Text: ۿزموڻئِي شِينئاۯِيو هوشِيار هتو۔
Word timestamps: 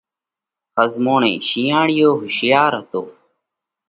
ۿزموڻئِي 0.75 1.33
شِينئاۯِيو 1.47 2.09
هوشِيار 2.19 2.71
هتو۔ 2.79 3.01